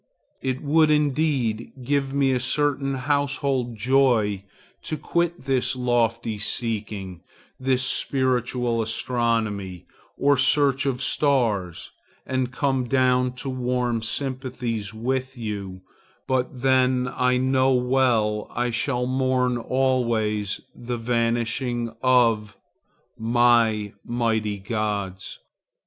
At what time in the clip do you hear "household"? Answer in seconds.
2.95-3.75